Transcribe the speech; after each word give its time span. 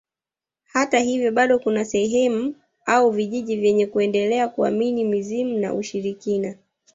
Hata 0.63 0.99
hivyo 0.99 1.31
bado 1.31 1.59
kuna 1.59 1.85
sehemu 1.85 2.55
au 2.85 3.11
vijiji 3.11 3.55
vyenye 3.57 3.87
kuendelea 3.87 4.47
kuamini 4.47 5.03
mizimu 5.03 5.57
na 5.59 5.73
ushirikina 5.73 6.55